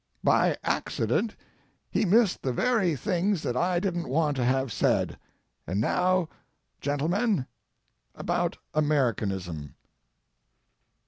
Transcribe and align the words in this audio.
By 0.23 0.57
accident 0.63 1.35
he 1.91 2.05
missed 2.05 2.41
the 2.41 2.51
very 2.51 2.95
things 2.95 3.43
that 3.43 3.55
I 3.55 3.79
didn't 3.79 4.07
want 4.09 4.35
to 4.37 4.43
have 4.43 4.71
said, 4.71 5.15
and 5.67 5.79
now, 5.79 6.27
gentlemen, 6.79 7.45
about 8.15 8.57
Americanism. 8.73 9.75